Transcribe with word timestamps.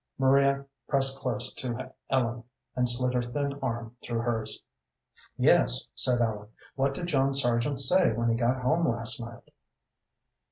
Maria 0.17 0.65
pressed 0.87 1.19
close 1.19 1.53
to 1.53 1.93
Ellen, 2.09 2.43
and 2.75 2.89
slid 2.89 3.13
her 3.13 3.21
thin 3.21 3.59
arm 3.61 3.95
through 4.01 4.21
hers. 4.21 4.63
"Yes," 5.37 5.91
said 5.93 6.21
Ellen. 6.21 6.49
"What 6.73 6.95
did 6.95 7.05
John 7.05 7.35
Sargent 7.35 7.77
say 7.79 8.11
when 8.11 8.29
he 8.29 8.33
got 8.35 8.63
home 8.63 8.87
last 8.87 9.21
night?" 9.21 9.51